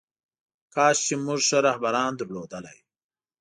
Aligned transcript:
کاش 0.73 0.97
چې 1.07 1.13
موږ 1.25 1.39
ښه 1.47 1.57
رهبران 1.67 2.11
درلودلی. 2.15 2.77